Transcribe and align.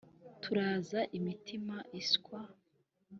Turaza 0.41 0.99
imitima 1.17 1.75
iswa 2.01 2.41